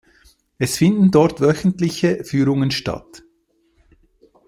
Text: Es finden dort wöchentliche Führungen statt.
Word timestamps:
Es 0.57 0.77
finden 0.79 1.11
dort 1.11 1.41
wöchentliche 1.41 2.23
Führungen 2.23 2.71
statt. 2.71 3.21